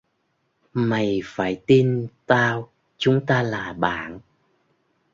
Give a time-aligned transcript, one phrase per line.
[0.73, 4.19] Mày phải tin tao chúng ta là bạn